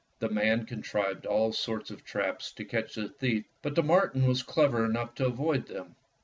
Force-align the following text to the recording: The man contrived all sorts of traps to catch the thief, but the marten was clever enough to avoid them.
The 0.17 0.29
man 0.29 0.65
contrived 0.65 1.27
all 1.27 1.53
sorts 1.53 1.91
of 1.91 2.03
traps 2.03 2.51
to 2.53 2.65
catch 2.65 2.95
the 2.95 3.07
thief, 3.09 3.45
but 3.61 3.75
the 3.75 3.83
marten 3.83 4.25
was 4.25 4.41
clever 4.41 4.83
enough 4.83 5.13
to 5.13 5.27
avoid 5.27 5.67
them. 5.67 5.95